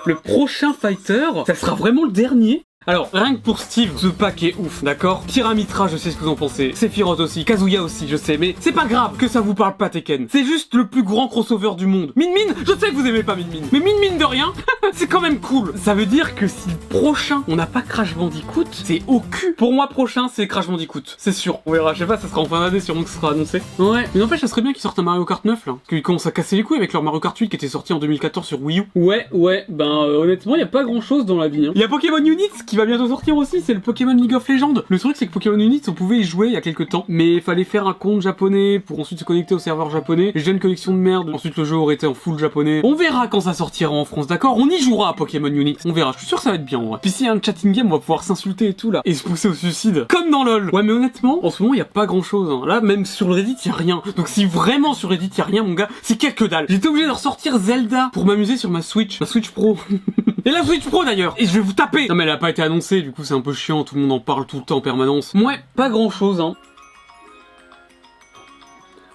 Le 0.07 0.15
prochain 0.15 0.74
fighter, 0.74 1.29
ça 1.45 1.53
sera 1.53 1.75
vraiment 1.75 2.06
le 2.06 2.12
dernier 2.12 2.63
Alors, 2.89 3.10
rien 3.12 3.36
que 3.36 3.42
pour 3.42 3.60
Steve, 3.60 3.92
ce 3.98 4.07
pack 4.07 4.44
est 4.44 4.56
ouf, 4.57 4.81
d'accord? 4.81 5.22
Pyramitra, 5.28 5.89
je 5.89 5.98
sais 5.98 6.10
ce 6.10 6.16
que 6.16 6.24
vous 6.24 6.30
en 6.30 6.36
pensez. 6.36 6.72
Sephiroth 6.74 7.19
aussi, 7.19 7.44
Kazuya 7.44 7.84
aussi, 7.84 8.07
je 8.07 8.16
sais, 8.16 8.38
mais 8.38 8.56
c'est 8.62 8.72
pas 8.72 8.86
grave 8.86 9.18
que 9.18 9.28
ça 9.28 9.42
vous 9.42 9.54
parle 9.54 9.75
pas 9.75 9.89
Tekken. 9.89 10.28
C'est 10.31 10.45
juste 10.45 10.74
le 10.74 10.88
plus 10.88 11.04
grand 11.04 11.28
crossover 11.28 11.72
du 11.75 11.86
monde. 11.86 12.13
Min 12.16 12.28
Min, 12.28 12.54
je 12.66 12.72
sais 12.72 12.89
que 12.89 12.95
vous 12.95 13.06
aimez 13.06 13.24
pas 13.24 13.36
Min 13.36 13.44
Min, 13.44 13.68
mais 13.74 13.81
Min 13.81 14.00
Min 14.00 14.16
de 14.16 14.24
rien, 14.24 14.54
c'est 14.94 15.07
quand 15.07 15.19
même 15.19 15.42
cool. 15.42 15.74
Ça 15.75 15.95
veut 15.95 16.06
dire 16.06 16.34
que 16.34 16.48
si 16.48 16.69
prochain, 16.88 17.44
on 17.50 17.57
n'a 17.57 17.66
pas 17.66 17.81
Crash 17.81 18.16
Bandicoot, 18.16 18.63
c'est 18.72 19.01
au 19.07 19.19
cul. 19.19 19.54
Pour 19.57 19.74
moi, 19.74 19.89
prochain, 19.89 20.30
c'est 20.34 20.48
Crash 20.48 20.68
Bandicoot. 20.68 21.04
C'est 21.18 21.34
sûr. 21.34 21.60
On 21.66 21.74
verra, 21.74 21.94
je 21.94 22.00
sais 22.00 22.06
pas, 22.06 22.18
ça 22.18 22.30
sera 22.30 22.39
en 22.39 22.45
fin 22.45 22.62
d'année, 22.62 22.80
sûrement 22.80 23.04
que 23.04 23.10
ça 23.10 23.19
sera 23.19 23.31
annoncé. 23.34 23.62
Ouais, 23.80 24.06
mais 24.13 24.22
n'empêche, 24.22 24.39
ça 24.39 24.48
serait 24.48 24.62
bien 24.62 24.72
qu'ils 24.72 24.81
sortent 24.81 25.00
un 25.00 25.04
Mario 25.04 25.25
Kart 25.25 25.44
9 25.44 25.66
là. 25.66 25.78
Qu'ils 25.89 26.01
commencent 26.01 26.25
à 26.25 26.31
casser 26.31 26.56
les 26.56 26.63
couilles 26.63 26.78
avec 26.78 26.94
leur 26.94 27.04
Mario 27.04 27.19
Kart 27.19 27.38
8 27.38 27.50
qui 27.50 27.57
était 27.57 27.68
sorti 27.68 27.92
en 27.92 28.00
2014 28.00 28.48
sur 28.48 28.62
Wii 28.62 28.80
U. 28.80 28.84
Ouais, 28.95 29.28
ouais, 29.34 29.66
ben 29.68 30.04
euh, 30.04 30.19
honnêtement, 30.19 30.56
il 30.56 30.60
y 30.60 30.63
a 30.63 30.68
pas 30.68 30.86
grand 30.86 31.01
chose 31.01 31.25
dans 31.25 31.38
la 31.38 31.50
vie. 31.50 31.68
Hein. 31.68 31.74
Il 31.75 31.81
y 31.81 31.84
a 31.84 31.89
Pokémon 31.89 32.24
Units 32.24 32.63
qui 32.66 32.76
va 32.77 32.85
bientôt 32.85 33.07
sortir 33.07 33.35
aussi, 33.35 33.62
c'est 33.62 33.74
le 33.74 33.79
Pokémon 33.79 34.13
League 34.13 34.33
of 34.33 34.47
Legends. 34.47 34.75
Le 34.88 35.00
truc, 35.00 35.15
c'est 35.18 35.27
que 35.27 35.31
Pokémon 35.31 35.57
Units, 35.57 35.81
on 35.88 35.94
pouvait 35.94 36.19
y 36.19 36.24
jouer 36.24 36.47
il 36.47 36.53
y 36.53 36.57
a 36.57 36.62
quelques 36.62 36.89
temps, 36.89 37.06
mais 37.07 37.33
il 37.35 37.41
fallait 37.41 37.63
faire 37.63 37.88
un 37.88 37.94
compte 37.94 38.21
japonais 38.21 38.79
pour 38.79 39.00
ensuite 39.00 39.19
se 39.19 39.24
connecter 39.24 39.56
au 39.56 39.59
serveur 39.59 39.89
japonais. 39.89 40.31
J'ai 40.35 40.51
une 40.51 40.59
connexion 40.59 40.94
de 40.94 40.97
merde, 40.97 41.29
ensuite 41.33 41.57
le 41.57 41.65
jeu 41.65 41.75
aurait 41.75 41.95
été 41.95 42.06
en 42.06 42.13
full 42.13 42.38
japonais. 42.38 42.81
On 42.83 42.95
verra 42.95 43.27
quand 43.27 43.41
ça 43.41 43.53
sortira 43.53 43.91
en 43.91 44.06
France, 44.06 44.27
d'accord? 44.27 44.57
On 44.57 44.69
y 44.69 44.79
jouera 44.79 45.09
à 45.09 45.13
Pokémon 45.13 45.47
Units. 45.47 45.77
On 45.85 45.91
verra, 45.91 46.12
je 46.13 46.19
suis 46.19 46.27
sûr 46.27 46.38
que 46.38 46.44
ça 46.44 46.51
va 46.51 46.56
être 46.56 46.65
bien, 46.65 46.79
ouais. 46.79 46.97
Puis 47.01 47.12
s'il 47.12 47.25
y 47.25 47.29
a 47.29 47.33
un 47.33 47.41
chatting 47.41 47.71
game, 47.71 47.88
on 47.88 47.95
va 47.95 48.00
pouvoir 48.00 48.24
s'insulter 48.24 48.68
et 48.68 48.74
tout 48.74 48.91
là, 48.91 49.01
et 49.06 49.13
se 49.13 49.24
pousser 49.24 49.47
au 49.47 49.53
suicide. 49.53 50.06
Comme 50.07 50.29
dans 50.29 50.44
LoL. 50.44 50.69
Ouais, 50.71 50.83
mais 50.83 50.94
honnêtement, 50.94 51.44
en 51.44 51.50
ce 51.50 51.63
moment, 51.63 51.74
il 51.74 51.77
y 51.79 51.81
a 51.81 51.85
pas 51.85 52.06
grand 52.06 52.21
chose. 52.21 52.50
Hein. 52.51 52.68
Là, 52.68 52.81
même 52.81 53.06
sur 53.06 53.33
Reddit, 53.33 53.57
il 53.65 53.71
a 53.71 53.75
rien. 53.75 54.01
Donc 54.15 54.27
si 54.27 54.45
vraiment 54.45 54.94
sur 54.94 55.09
Reddit, 55.09 55.31
il 55.35 55.41
a 55.41 55.45
rien, 55.45 55.63
mon 55.63 55.74
gars, 55.74 55.89
c'est 56.03 56.18
quelques 56.18 56.47
dalle. 56.47 56.65
J'étais 56.69 56.88
obligé 56.88 57.07
de 57.07 57.12
ressortir 57.12 57.57
Zelda 57.57 58.12
pour 58.13 58.25
m'amuser 58.25 58.57
sur 58.57 58.69
ma 58.69 58.81
Switch, 58.81 59.19
ma 59.19 59.25
Switch 59.25 59.50
Pro. 59.50 59.77
et 60.47 60.51
la 60.51 60.63
Switch 60.63 60.85
Pro 60.85 61.03
d'ailleurs. 61.03 61.35
Et 61.38 61.45
je 61.45 61.51
vais 61.51 61.59
vous 61.59 61.73
taper. 61.73 62.07
Non 62.07 62.15
mais 62.15 62.23
elle 62.23 62.29
a 62.29 62.38
pas 62.38 62.49
été 62.49 62.61
annoncée, 62.63 63.01
du 63.01 63.11
coup 63.11 63.23
c'est 63.23 63.33
un 63.33 63.41
peu 63.41 63.53
chiant, 63.53 63.83
tout 63.83 63.95
le 63.95 64.01
monde 64.01 64.13
en 64.13 64.19
parle 64.19 64.45
tout 64.45 64.57
le 64.57 64.63
temps 64.63 64.77
en 64.77 64.81
permanence. 64.81 65.33
Ouais, 65.33 65.59
pas 65.75 65.89
grand 65.89 66.09
chose, 66.09 66.39
hein. 66.39 66.55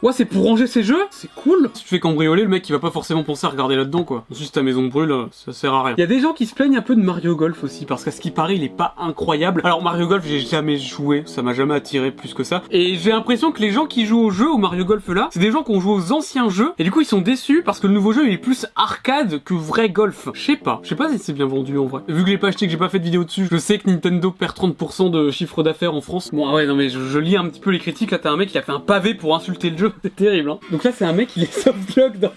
Ouais, 0.02 0.12
c'est 0.12 0.24
pour 0.24 0.42
ranger 0.42 0.66
ses 0.66 0.82
jeux 0.82 1.04
C'est 1.10 1.30
cool 1.32 1.70
Si 1.74 1.84
tu 1.84 1.88
fais 1.88 2.00
cambrioler, 2.00 2.42
le 2.42 2.48
mec 2.48 2.68
il 2.68 2.72
va 2.72 2.80
pas 2.80 2.90
forcément 2.90 3.22
penser 3.22 3.46
à 3.46 3.50
regarder 3.50 3.76
là-dedans 3.76 4.02
quoi. 4.02 4.24
Ensuite 4.32 4.50
ta 4.50 4.62
maison 4.62 4.88
brûle, 4.88 5.14
ça 5.30 5.52
sert 5.52 5.72
à 5.72 5.84
rien. 5.84 5.94
Il 5.96 6.00
y 6.00 6.02
a 6.02 6.08
des 6.08 6.18
gens 6.18 6.32
qui 6.32 6.46
se 6.46 6.56
plaignent 6.56 6.76
un 6.76 6.82
peu 6.82 6.96
de 6.96 7.00
Mario 7.00 7.36
Golf 7.36 7.62
aussi, 7.62 7.84
parce 7.84 8.02
qu'à 8.02 8.10
ce 8.10 8.20
qui 8.20 8.32
paraît 8.32 8.56
il 8.56 8.64
est 8.64 8.76
pas 8.76 8.96
incroyable. 8.98 9.60
Alors 9.62 9.80
Mario 9.80 10.08
Golf 10.08 10.24
j'ai 10.26 10.40
jamais 10.40 10.76
joué, 10.76 11.22
ça 11.26 11.42
m'a 11.42 11.54
jamais 11.54 11.74
attiré 11.74 12.10
plus 12.10 12.34
que 12.34 12.42
ça. 12.42 12.64
Et 12.72 12.96
j'ai 12.96 13.10
l'impression 13.10 13.52
que 13.52 13.60
les 13.60 13.70
gens 13.70 13.86
qui 13.86 14.06
jouent 14.06 14.24
au 14.24 14.30
jeu, 14.30 14.50
au 14.50 14.58
Mario 14.58 14.84
Golf 14.84 15.06
là, 15.06 15.28
c'est 15.30 15.38
des 15.38 15.52
gens 15.52 15.62
qui 15.62 15.70
ont 15.70 15.78
joué 15.78 15.92
aux 15.92 16.10
anciens 16.10 16.48
jeux, 16.48 16.72
et 16.80 16.84
du 16.84 16.90
coup 16.90 17.00
ils 17.00 17.06
sont 17.06 17.20
déçus 17.20 17.62
parce 17.64 17.78
que 17.78 17.86
le 17.86 17.92
nouveau 17.92 18.12
jeu 18.12 18.26
il 18.26 18.32
est 18.32 18.38
plus 18.38 18.66
arcade 18.74 19.40
que 19.44 19.54
vrai 19.54 19.88
golf. 19.88 20.30
Je 20.34 20.42
sais 20.42 20.56
pas, 20.56 20.80
je 20.82 20.88
sais 20.88 20.96
pas 20.96 21.12
si 21.12 21.20
c'est 21.20 21.32
bien 21.32 21.46
vendu 21.46 21.78
en 21.78 21.86
vrai. 21.86 22.02
Vu 22.08 22.22
que 22.22 22.26
je 22.26 22.32
l'ai 22.32 22.38
pas 22.38 22.48
acheté, 22.48 22.66
que 22.66 22.72
j'ai 22.72 22.76
pas 22.78 22.88
fait 22.88 22.98
de 22.98 23.04
vidéo 23.04 23.22
dessus, 23.22 23.46
je 23.48 23.56
sais 23.56 23.78
que 23.78 23.88
Nintendo 23.88 24.32
perd 24.32 24.56
30% 24.56 25.12
de 25.12 25.30
chiffre 25.30 25.62
d'affaires 25.62 25.94
en 25.94 26.00
France. 26.00 26.30
Bon 26.32 26.48
ah 26.48 26.54
ouais 26.54 26.66
non 26.66 26.74
mais 26.74 26.88
je, 26.88 26.98
je 26.98 27.18
lis 27.20 27.36
un 27.36 27.44
petit 27.48 27.60
peu 27.60 27.70
les 27.70 27.78
critiques, 27.78 28.10
là 28.10 28.18
t'as 28.18 28.32
un 28.32 28.36
mec 28.36 28.48
qui 28.48 28.58
a 28.58 28.62
fait 28.62 28.72
un 28.72 28.80
pavé 28.80 29.14
pour 29.14 29.36
insulter 29.36 29.70
le 29.70 29.76
jeu, 29.78 29.91
c'est 30.02 30.16
terrible 30.16 30.50
hein. 30.50 30.58
Donc 30.70 30.84
là, 30.84 30.92
c'est 30.92 31.04
un 31.04 31.12
mec 31.12 31.28
qui 31.28 31.42
est 31.42 31.52
softlock 31.62 32.18
dans... 32.18 32.32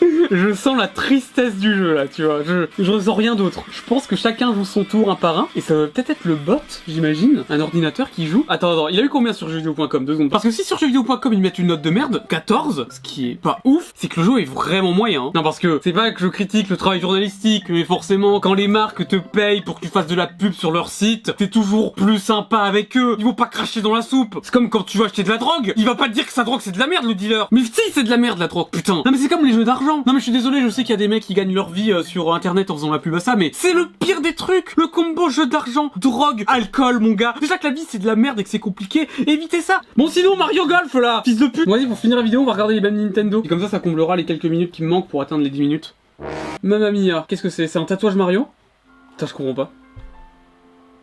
je 0.30 0.52
sens 0.54 0.76
la 0.76 0.88
tristesse 0.88 1.56
du 1.56 1.74
jeu 1.74 1.94
là, 1.94 2.06
tu 2.06 2.24
vois. 2.24 2.42
Je, 2.44 2.66
je 2.78 2.90
ressens 2.90 3.14
rien 3.14 3.34
d'autre. 3.34 3.62
Je 3.70 3.82
pense 3.86 4.06
que 4.06 4.16
chacun 4.16 4.54
joue 4.54 4.64
son 4.64 4.84
tour 4.84 5.10
un 5.10 5.14
par 5.14 5.38
un. 5.38 5.48
Et 5.56 5.60
ça 5.60 5.74
va 5.74 5.86
peut-être 5.86 6.10
être 6.10 6.24
le 6.24 6.34
bot, 6.34 6.60
j'imagine. 6.86 7.44
Un 7.48 7.60
ordinateur 7.60 8.10
qui 8.10 8.26
joue. 8.26 8.44
Attends, 8.48 8.72
attends, 8.72 8.88
il 8.88 8.98
a 8.98 9.02
eu 9.02 9.08
combien 9.08 9.32
sur 9.32 9.48
jeuxvideo.com 9.48 10.04
Deux 10.04 10.14
secondes. 10.14 10.30
Parce 10.30 10.44
que 10.44 10.50
si 10.50 10.64
sur 10.64 10.78
jeuxvideo.com 10.78 11.32
ils 11.32 11.40
mettent 11.40 11.58
une 11.58 11.68
note 11.68 11.82
de 11.82 11.90
merde, 11.90 12.22
14, 12.28 12.86
ce 12.90 13.00
qui 13.00 13.30
est 13.30 13.34
pas 13.34 13.60
ouf, 13.64 13.92
c'est 13.94 14.08
que 14.08 14.20
le 14.20 14.26
jeu 14.26 14.40
est 14.40 14.44
vraiment 14.44 14.92
moyen. 14.92 15.24
Hein. 15.24 15.30
Non, 15.34 15.42
parce 15.42 15.58
que 15.58 15.80
c'est 15.82 15.92
pas 15.92 16.10
que 16.10 16.20
je 16.20 16.28
critique 16.28 16.68
le 16.68 16.76
travail 16.76 17.00
journalistique, 17.00 17.64
mais 17.68 17.84
forcément, 17.84 18.40
quand 18.40 18.54
les 18.54 18.68
marques 18.68 19.06
te 19.06 19.16
payent 19.16 19.62
pour 19.62 19.76
que 19.76 19.86
tu 19.86 19.90
fasses 19.90 20.06
de 20.06 20.14
la 20.14 20.26
pub 20.26 20.52
sur 20.52 20.70
leur 20.70 20.88
site, 20.88 21.34
t'es 21.36 21.48
toujours 21.48 21.94
plus 21.94 22.18
sympa 22.18 22.58
avec 22.58 22.96
eux. 22.96 23.16
Ils 23.18 23.24
vont 23.24 23.34
pas 23.34 23.46
cracher 23.46 23.80
dans 23.80 23.94
la 23.94 24.02
soupe. 24.02 24.38
C'est 24.42 24.52
comme 24.52 24.70
quand 24.70 24.82
tu 24.82 24.98
vas 24.98 25.06
acheter 25.06 25.22
de 25.22 25.30
la 25.30 25.38
drogue. 25.38 25.72
Il 25.76 25.84
va 25.84 25.94
pas 25.94 26.08
te 26.08 26.14
dire 26.14 26.26
que 26.26 26.32
sa 26.32 26.44
drogue 26.44 26.60
c'est 26.62 26.72
de 26.72 26.78
la 26.78 26.86
merde, 26.86 27.06
le 27.06 27.14
dealer. 27.14 27.48
Mais 27.50 27.62
si, 27.62 27.80
c'est 27.92 28.02
de 28.02 28.10
la 28.10 28.16
merde 28.16 28.38
la 28.38 28.48
drogue, 28.48 28.68
putain. 28.70 29.02
Non, 29.04 29.10
mais 29.10 29.18
c'est 29.18 29.28
comme 29.28 29.44
les 29.44 29.52
jeux 29.52 29.64
d'argent. 29.64 29.87
Non, 29.96 30.12
mais 30.12 30.18
je 30.18 30.24
suis 30.24 30.32
désolé, 30.32 30.60
je 30.60 30.68
sais 30.68 30.82
qu'il 30.82 30.90
y 30.90 30.94
a 30.94 30.98
des 30.98 31.08
mecs 31.08 31.22
qui 31.22 31.34
gagnent 31.34 31.54
leur 31.54 31.70
vie 31.70 31.92
euh, 31.92 32.02
sur 32.02 32.34
internet 32.34 32.70
en 32.70 32.74
faisant 32.74 32.90
la 32.90 32.98
pub 32.98 33.14
à 33.14 33.20
ça, 33.20 33.36
mais 33.36 33.50
c'est 33.54 33.72
le 33.72 33.86
pire 33.86 34.20
des 34.20 34.34
trucs. 34.34 34.76
Le 34.76 34.86
combo 34.86 35.30
jeu 35.30 35.46
d'argent, 35.46 35.90
drogue, 35.96 36.44
alcool, 36.46 36.98
mon 36.98 37.12
gars. 37.12 37.34
Déjà 37.40 37.58
que 37.58 37.66
la 37.66 37.72
vie 37.72 37.84
c'est 37.88 37.98
de 37.98 38.06
la 38.06 38.16
merde 38.16 38.38
et 38.40 38.44
que 38.44 38.50
c'est 38.50 38.58
compliqué, 38.58 39.08
évitez 39.26 39.60
ça. 39.60 39.80
Bon 39.96 40.08
sinon, 40.08 40.36
Mario 40.36 40.66
Golf 40.66 40.94
là. 40.94 41.22
Fils 41.24 41.38
de 41.38 41.46
pute. 41.46 41.68
Vas-y, 41.68 41.86
pour 41.86 41.98
finir 41.98 42.16
la 42.16 42.22
vidéo, 42.22 42.40
on 42.40 42.44
va 42.44 42.52
regarder 42.52 42.74
les 42.74 42.80
mêmes 42.80 42.96
Nintendo. 42.96 43.42
Et 43.44 43.48
comme 43.48 43.60
ça, 43.60 43.68
ça 43.68 43.78
comblera 43.78 44.16
les 44.16 44.24
quelques 44.24 44.44
minutes 44.44 44.72
qui 44.72 44.82
me 44.82 44.88
manquent 44.88 45.08
pour 45.08 45.22
atteindre 45.22 45.42
les 45.42 45.50
10 45.50 45.60
minutes. 45.60 45.94
Mamma 46.62 46.90
mia, 46.90 47.24
qu'est-ce 47.28 47.42
que 47.42 47.50
c'est? 47.50 47.66
C'est 47.66 47.78
un 47.78 47.84
tatouage 47.84 48.16
Mario? 48.16 48.48
Putain, 49.12 49.26
je 49.26 49.34
comprends 49.34 49.54
pas. 49.54 49.72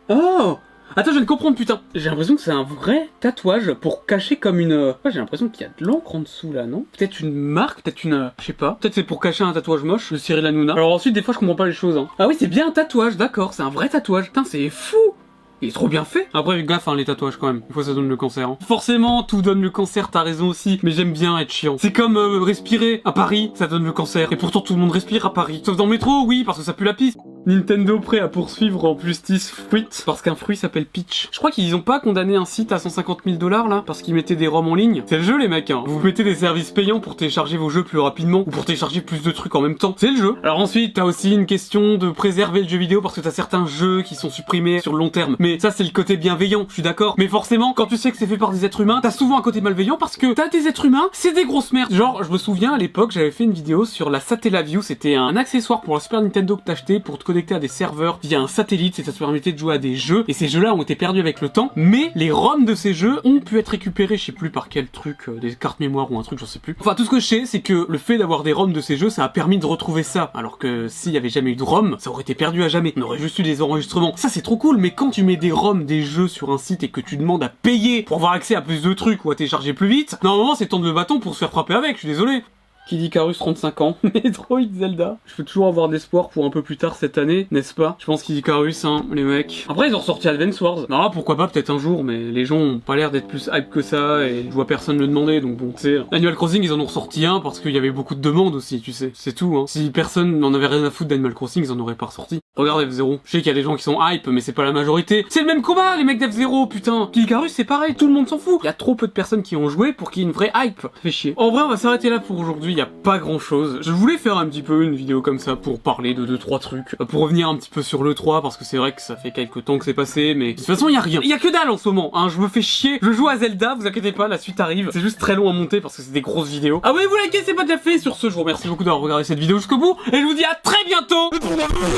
Oh 0.08 0.58
Attends, 0.94 1.10
je 1.10 1.16
viens 1.16 1.22
de 1.22 1.26
comprendre, 1.26 1.56
putain. 1.56 1.80
J'ai 1.94 2.08
l'impression 2.08 2.36
que 2.36 2.40
c'est 2.40 2.52
un 2.52 2.62
vrai 2.62 3.08
tatouage 3.20 3.72
pour 3.74 4.06
cacher 4.06 4.36
comme 4.36 4.60
une... 4.60 4.72
Ouais, 4.72 5.10
j'ai 5.10 5.18
l'impression 5.18 5.48
qu'il 5.48 5.62
y 5.62 5.64
a 5.64 5.72
de 5.78 5.84
l'encre 5.84 6.14
en 6.14 6.20
dessous, 6.20 6.52
là, 6.52 6.66
non? 6.66 6.86
Peut-être 6.96 7.20
une 7.20 7.34
marque, 7.34 7.82
peut-être 7.82 8.04
une... 8.04 8.30
Je 8.40 8.44
sais 8.44 8.52
pas. 8.52 8.78
Peut-être 8.80 8.94
c'est 8.94 9.02
pour 9.02 9.20
cacher 9.20 9.44
un 9.44 9.52
tatouage 9.52 9.82
moche, 9.82 10.10
le 10.12 10.18
Cyril 10.18 10.46
Hanouna. 10.46 10.74
Alors 10.74 10.92
ensuite, 10.92 11.14
des 11.14 11.22
fois, 11.22 11.34
je 11.34 11.38
comprends 11.38 11.56
pas 11.56 11.66
les 11.66 11.72
choses, 11.72 11.96
hein. 11.96 12.08
Ah 12.18 12.28
oui, 12.28 12.36
c'est 12.38 12.46
bien 12.46 12.68
un 12.68 12.70
tatouage, 12.70 13.16
d'accord. 13.16 13.52
C'est 13.52 13.62
un 13.62 13.70
vrai 13.70 13.88
tatouage. 13.88 14.26
Putain, 14.26 14.44
c'est 14.44 14.70
fou 14.70 15.14
il 15.62 15.68
est 15.68 15.72
trop 15.72 15.88
bien 15.88 16.04
fait 16.04 16.28
Après, 16.34 16.62
gaffe, 16.64 16.86
hein, 16.86 16.94
les 16.94 17.06
tatouages 17.06 17.38
quand 17.38 17.46
même. 17.46 17.62
Une 17.66 17.72
fois, 17.72 17.84
ça 17.84 17.94
donne 17.94 18.08
le 18.08 18.16
cancer. 18.16 18.48
Hein. 18.48 18.58
Forcément, 18.66 19.22
tout 19.22 19.40
donne 19.40 19.62
le 19.62 19.70
cancer, 19.70 20.10
t'as 20.10 20.22
raison 20.22 20.48
aussi. 20.48 20.78
Mais 20.82 20.90
j'aime 20.90 21.12
bien 21.12 21.38
être 21.38 21.50
chiant. 21.50 21.76
C'est 21.78 21.92
comme 21.92 22.16
euh, 22.18 22.40
respirer. 22.40 23.00
À 23.04 23.12
Paris, 23.12 23.52
ça 23.54 23.66
donne 23.66 23.84
le 23.84 23.92
cancer. 23.92 24.30
Et 24.32 24.36
pourtant, 24.36 24.60
tout 24.60 24.74
le 24.74 24.80
monde 24.80 24.92
respire 24.92 25.24
à 25.24 25.32
Paris. 25.32 25.62
Sauf 25.64 25.76
dans 25.76 25.86
le 25.86 25.92
métro, 25.92 26.24
oui, 26.26 26.44
parce 26.44 26.58
que 26.58 26.64
ça 26.64 26.74
pue 26.74 26.84
la 26.84 26.94
piste. 26.94 27.18
Nintendo 27.46 28.00
prêt 28.00 28.18
à 28.18 28.26
poursuivre 28.26 28.84
en 28.86 28.98
justice 28.98 29.50
Fruit 29.50 29.86
parce 30.04 30.20
qu'un 30.20 30.34
fruit 30.34 30.56
s'appelle 30.56 30.84
Peach. 30.84 31.28
Je 31.30 31.38
crois 31.38 31.52
qu'ils 31.52 31.76
ont 31.76 31.80
pas 31.80 32.00
condamné 32.00 32.34
un 32.34 32.44
site 32.44 32.72
à 32.72 32.80
150 32.80 33.20
000 33.24 33.36
dollars 33.36 33.68
là 33.68 33.84
parce 33.86 34.02
qu'ils 34.02 34.14
mettaient 34.14 34.34
des 34.34 34.48
ROM 34.48 34.66
en 34.66 34.74
ligne. 34.74 35.04
C'est 35.06 35.18
le 35.18 35.22
jeu 35.22 35.38
les 35.38 35.46
mecs 35.46 35.70
hein. 35.70 35.84
Vous 35.86 36.00
mettez 36.00 36.24
des 36.24 36.34
services 36.34 36.72
payants 36.72 36.98
pour 36.98 37.14
télécharger 37.14 37.56
vos 37.56 37.70
jeux 37.70 37.84
plus 37.84 38.00
rapidement 38.00 38.40
ou 38.40 38.50
pour 38.50 38.64
télécharger 38.64 39.00
plus 39.00 39.22
de 39.22 39.30
trucs 39.30 39.54
en 39.54 39.60
même 39.60 39.76
temps. 39.76 39.94
C'est 39.96 40.10
le 40.10 40.16
jeu. 40.16 40.34
Alors 40.42 40.58
ensuite 40.58 40.94
t'as 40.94 41.04
aussi 41.04 41.32
une 41.32 41.46
question 41.46 41.98
de 41.98 42.10
préserver 42.10 42.62
le 42.62 42.68
jeu 42.68 42.78
vidéo 42.78 43.00
parce 43.00 43.14
que 43.14 43.20
t'as 43.20 43.30
certains 43.30 43.64
jeux 43.64 44.02
qui 44.02 44.16
sont 44.16 44.28
supprimés 44.28 44.80
sur 44.80 44.92
le 44.92 44.98
long 44.98 45.10
terme. 45.10 45.36
Mais 45.38 45.60
ça 45.60 45.70
c'est 45.70 45.84
le 45.84 45.90
côté 45.90 46.16
bienveillant, 46.16 46.66
je 46.68 46.74
suis 46.74 46.82
d'accord. 46.82 47.14
Mais 47.16 47.28
forcément 47.28 47.74
quand 47.74 47.86
tu 47.86 47.96
sais 47.96 48.10
que 48.10 48.16
c'est 48.16 48.26
fait 48.26 48.38
par 48.38 48.50
des 48.50 48.64
êtres 48.64 48.80
humains, 48.80 48.98
t'as 49.00 49.12
souvent 49.12 49.38
un 49.38 49.42
côté 49.42 49.60
malveillant 49.60 49.98
parce 49.98 50.16
que 50.16 50.34
t'as 50.34 50.48
des 50.48 50.66
êtres 50.66 50.86
humains, 50.86 51.10
c'est 51.12 51.32
des 51.32 51.44
grosses 51.44 51.72
merdes. 51.72 51.92
Genre 51.92 52.24
je 52.24 52.32
me 52.32 52.38
souviens 52.38 52.74
à 52.74 52.78
l'époque 52.78 53.12
j'avais 53.12 53.30
fait 53.30 53.44
une 53.44 53.52
vidéo 53.52 53.84
sur 53.84 54.10
la 54.10 54.18
Satellaview, 54.18 54.82
c'était 54.82 55.14
un 55.14 55.36
accessoire 55.36 55.80
pour 55.82 55.94
la 55.94 56.00
Super 56.00 56.20
Nintendo 56.22 56.56
que 56.56 56.64
t'achetais 56.64 56.98
pour 56.98 57.18
te 57.18 57.35
à 57.50 57.58
des 57.58 57.68
serveurs 57.68 58.18
via 58.22 58.40
un 58.40 58.46
satellite 58.46 58.98
et 58.98 59.04
ça 59.04 59.12
te 59.12 59.18
permettait 59.18 59.52
de 59.52 59.58
jouer 59.58 59.74
à 59.74 59.78
des 59.78 59.96
jeux. 59.96 60.24
Et 60.28 60.32
ces 60.32 60.48
jeux-là 60.48 60.74
ont 60.74 60.82
été 60.82 60.94
perdus 60.94 61.20
avec 61.20 61.40
le 61.40 61.48
temps 61.48 61.70
mais 61.76 62.10
les 62.14 62.30
ROM 62.30 62.64
de 62.64 62.74
ces 62.74 62.94
jeux 62.94 63.20
ont 63.24 63.40
pu 63.40 63.58
être 63.58 63.68
récupérés 63.68 64.16
je 64.16 64.24
sais 64.24 64.32
plus 64.32 64.50
par 64.50 64.68
quel 64.68 64.88
truc 64.88 65.28
euh, 65.28 65.38
des 65.38 65.54
cartes 65.54 65.80
mémoire 65.80 66.10
ou 66.10 66.18
un 66.18 66.22
truc 66.22 66.38
j'en 66.38 66.46
sais 66.46 66.58
plus. 66.58 66.76
Enfin 66.80 66.94
tout 66.94 67.04
ce 67.04 67.10
que 67.10 67.20
je 67.20 67.26
sais 67.26 67.46
c'est 67.46 67.60
que 67.60 67.86
le 67.88 67.98
fait 67.98 68.18
d'avoir 68.18 68.42
des 68.42 68.52
ROM 68.52 68.72
de 68.72 68.80
ces 68.80 68.96
jeux 68.96 69.10
ça 69.10 69.24
a 69.24 69.28
permis 69.28 69.58
de 69.58 69.66
retrouver 69.66 70.02
ça. 70.02 70.30
Alors 70.34 70.58
que 70.58 70.88
s'il 70.88 71.12
y 71.12 71.16
avait 71.16 71.28
jamais 71.28 71.50
eu 71.50 71.56
de 71.56 71.62
ROM 71.62 71.96
ça 71.98 72.10
aurait 72.10 72.22
été 72.22 72.34
perdu 72.34 72.62
à 72.62 72.68
jamais. 72.68 72.92
On 72.96 73.02
aurait 73.02 73.18
juste 73.18 73.38
eu 73.38 73.42
des 73.42 73.62
enregistrements. 73.62 74.14
Ça 74.16 74.28
c'est 74.28 74.42
trop 74.42 74.56
cool 74.56 74.78
mais 74.78 74.90
quand 74.90 75.10
tu 75.10 75.22
mets 75.22 75.36
des 75.36 75.52
ROM 75.52 75.84
des 75.84 76.02
jeux 76.02 76.28
sur 76.28 76.50
un 76.50 76.58
site 76.58 76.82
et 76.82 76.88
que 76.88 77.00
tu 77.00 77.16
demandes 77.16 77.42
à 77.42 77.48
payer 77.48 78.02
pour 78.02 78.16
avoir 78.16 78.32
accès 78.32 78.54
à 78.54 78.62
plus 78.62 78.82
de 78.82 78.92
trucs 78.94 79.24
ou 79.24 79.30
à 79.30 79.34
télécharger 79.34 79.72
plus 79.72 79.88
vite 79.88 80.16
normalement 80.22 80.54
c'est 80.54 80.66
tendre 80.66 80.86
le 80.86 80.92
bâton 80.92 81.20
pour 81.20 81.34
se 81.34 81.40
faire 81.40 81.50
frapper 81.50 81.74
avec 81.74 81.94
je 81.94 82.00
suis 82.00 82.08
désolé 82.08 82.42
qui 82.86 82.96
dit 82.96 83.10
Carus 83.10 83.38
35 83.38 83.80
ans, 83.80 83.96
Metroid 84.14 84.68
Zelda. 84.72 85.18
Je 85.26 85.34
peux 85.34 85.44
toujours 85.44 85.66
avoir 85.66 85.88
d'espoir 85.88 86.28
pour 86.28 86.44
un 86.44 86.50
peu 86.50 86.62
plus 86.62 86.76
tard 86.76 86.94
cette 86.94 87.18
année, 87.18 87.48
n'est-ce 87.50 87.74
pas? 87.74 87.96
Je 87.98 88.06
pense 88.06 88.22
qu'il 88.22 88.34
dit 88.34 88.42
Carus, 88.42 88.84
hein, 88.84 89.04
les 89.12 89.24
mecs. 89.24 89.66
Après, 89.68 89.88
ils 89.88 89.94
ont 89.94 89.98
ressorti 89.98 90.28
Advance 90.28 90.60
Wars. 90.60 90.86
Non, 90.88 91.10
pourquoi 91.10 91.36
pas, 91.36 91.48
peut-être 91.48 91.70
un 91.70 91.78
jour, 91.78 92.04
mais 92.04 92.18
les 92.18 92.44
gens 92.44 92.58
ont 92.58 92.78
pas 92.78 92.96
l'air 92.96 93.10
d'être 93.10 93.26
plus 93.26 93.50
hype 93.52 93.70
que 93.70 93.82
ça, 93.82 94.24
et 94.24 94.44
je 94.48 94.54
vois 94.54 94.66
personne 94.66 94.98
le 94.98 95.08
demander, 95.08 95.40
donc 95.40 95.56
bon, 95.56 95.72
tu 95.72 95.82
sais. 95.82 95.98
Animal 96.12 96.36
Crossing, 96.36 96.62
ils 96.62 96.72
en 96.72 96.80
ont 96.80 96.84
ressorti 96.86 97.26
un 97.26 97.40
parce 97.40 97.58
qu'il 97.58 97.72
y 97.72 97.78
avait 97.78 97.90
beaucoup 97.90 98.14
de 98.14 98.20
demandes 98.20 98.54
aussi, 98.54 98.80
tu 98.80 98.92
sais. 98.92 99.10
C'est 99.14 99.34
tout, 99.34 99.56
hein. 99.56 99.64
Si 99.66 99.90
personne 99.90 100.38
n'en 100.38 100.54
avait 100.54 100.68
rien 100.68 100.84
à 100.84 100.90
foutre 100.90 101.10
d'Animal 101.10 101.34
Crossing, 101.34 101.64
ils 101.64 101.72
en 101.72 101.78
auraient 101.80 101.96
pas 101.96 102.06
ressorti. 102.06 102.40
Regarde 102.56 102.82
F0. 102.88 103.18
Je 103.24 103.30
sais 103.30 103.38
qu'il 103.38 103.48
y 103.48 103.50
a 103.50 103.54
des 103.54 103.62
gens 103.62 103.76
qui 103.76 103.82
sont 103.82 103.98
hype, 104.00 104.28
mais 104.28 104.40
c'est 104.40 104.52
pas 104.52 104.64
la 104.64 104.72
majorité. 104.72 105.26
C'est 105.28 105.40
le 105.40 105.46
même 105.46 105.60
combat, 105.60 105.96
les 105.96 106.04
mecs 106.04 106.20
d'F0, 106.20 106.68
putain. 106.68 107.08
Puis 107.12 107.22
Icarus, 107.22 107.52
c'est 107.52 107.64
pareil, 107.64 107.94
tout 107.94 108.06
le 108.06 108.14
monde 108.14 108.28
s'en 108.28 108.38
fout. 108.38 108.60
Il 108.62 108.66
y 108.66 108.70
a 108.70 108.72
trop 108.72 108.94
peu 108.94 109.06
de 109.06 109.12
personnes 109.12 109.42
qui 109.42 109.56
ont 109.56 109.68
joué 109.68 109.92
pour 109.92 110.10
qu'il 110.10 110.22
y 110.22 110.26
ait 110.26 110.28
une 110.28 110.34
vraie 110.34 110.52
hype. 110.54 110.80
Ça 110.80 110.90
fait 111.02 111.10
chier. 111.10 111.34
En 111.36 111.50
vrai, 111.50 111.62
on 111.62 111.68
va 111.68 111.76
s'arrêter 111.76 112.08
là 112.08 112.18
pour 112.18 112.38
aujourd'hui. 112.38 112.75
Il 112.76 112.80
y 112.80 112.82
a 112.82 112.86
pas 112.86 113.16
grand 113.16 113.38
chose 113.38 113.80
je 113.80 113.90
voulais 113.90 114.18
faire 114.18 114.36
un 114.36 114.46
petit 114.46 114.60
peu 114.60 114.82
une 114.82 114.94
vidéo 114.94 115.22
comme 115.22 115.38
ça 115.38 115.56
pour 115.56 115.80
parler 115.80 116.12
de 116.12 116.26
2-3 116.26 116.60
trucs, 116.60 116.96
euh, 117.00 117.06
pour 117.06 117.22
revenir 117.22 117.48
un 117.48 117.56
petit 117.56 117.70
peu 117.70 117.80
sur 117.80 118.02
le 118.02 118.14
3 118.14 118.42
parce 118.42 118.56
que 118.56 118.64
c'est 118.64 118.76
vrai 118.76 118.92
que 118.92 119.00
ça 119.00 119.16
fait 119.16 119.30
quelques 119.30 119.64
temps 119.64 119.78
que 119.78 119.84
c'est 119.84 119.94
passé, 119.94 120.34
mais 120.34 120.52
de 120.52 120.58
toute 120.58 120.66
façon 120.66 120.88
il 120.88 120.94
y 120.94 120.96
a 120.98 121.00
rien. 121.00 121.20
Il 121.22 121.28
y 121.30 121.32
a 121.32 121.38
que 121.38 121.50
dalle 121.50 121.70
en 121.70 121.78
ce 121.78 121.88
moment, 121.88 122.10
hein, 122.14 122.28
je 122.28 122.38
me 122.38 122.48
fais 122.48 122.62
chier. 122.62 122.98
Je 123.00 123.12
joue 123.12 123.28
à 123.28 123.38
Zelda, 123.38 123.76
vous 123.78 123.86
inquiétez 123.86 124.12
pas, 124.12 124.28
la 124.28 124.38
suite 124.38 124.60
arrive. 124.60 124.90
C'est 124.92 125.00
juste 125.00 125.18
très 125.18 125.34
long 125.34 125.48
à 125.48 125.52
monter 125.52 125.80
parce 125.80 125.96
que 125.96 126.02
c'est 126.02 126.12
des 126.12 126.20
grosses 126.20 126.48
vidéos. 126.48 126.80
Abonnez-vous, 126.82 127.16
likez, 127.24 127.44
c'est 127.44 127.54
pas 127.54 127.64
déjà 127.64 127.78
fait. 127.78 127.98
Sur 127.98 128.16
ce, 128.16 128.28
je 128.28 128.34
vous 128.34 128.40
remercie 128.40 128.68
beaucoup 128.68 128.84
d'avoir 128.84 129.02
regardé 129.02 129.24
cette 129.24 129.38
vidéo 129.38 129.56
jusqu'au 129.56 129.78
bout 129.78 129.96
et 130.12 130.20
je 130.20 130.24
vous 130.26 130.34
dis 130.34 130.44
à 130.44 130.54
très 130.54 130.84
bientôt 130.84 131.30